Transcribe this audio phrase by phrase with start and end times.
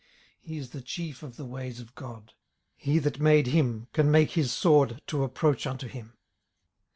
[0.47, 2.33] 18:040:019 He is the chief of the ways of God:
[2.75, 6.17] he that made him can make his sword to approach unto him.